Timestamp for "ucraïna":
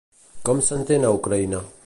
1.19-1.63